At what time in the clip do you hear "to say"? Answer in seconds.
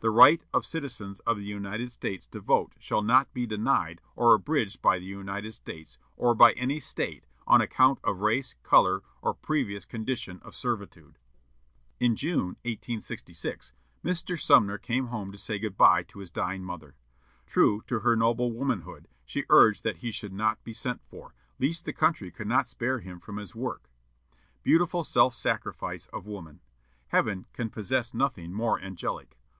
15.30-15.60